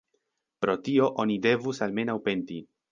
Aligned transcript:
Pro 0.65 0.75
tio 0.89 1.11
oni 1.25 1.39
devus 1.47 1.85
almenaŭ 1.89 2.19
penti. 2.29 2.63